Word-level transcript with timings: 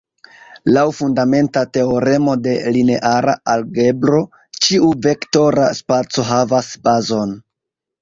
Laŭ 0.77 0.85
fundamenta 0.99 1.63
teoremo 1.79 2.35
de 2.47 2.57
lineara 2.79 3.37
algebro, 3.55 4.25
ĉiu 4.67 4.93
vektora 5.07 5.71
spaco 5.85 6.31
havas 6.35 6.77
bazon. 6.91 7.43